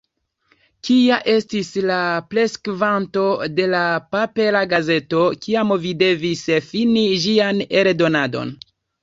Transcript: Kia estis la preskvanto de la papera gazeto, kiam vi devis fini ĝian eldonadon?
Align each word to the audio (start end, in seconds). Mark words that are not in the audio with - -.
Kia 0.87 1.17
estis 1.33 1.67
la 1.91 1.97
preskvanto 2.31 3.25
de 3.59 3.67
la 3.75 3.83
papera 4.15 4.65
gazeto, 4.73 5.21
kiam 5.45 5.77
vi 5.85 5.93
devis 6.01 6.43
fini 6.71 7.07
ĝian 7.27 7.63
eldonadon? 7.85 8.57